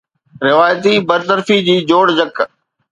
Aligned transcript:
روايتي 0.47 0.93
برطرفي 1.09 1.55
جي 1.67 1.75
جوڙجڪ 1.89 2.33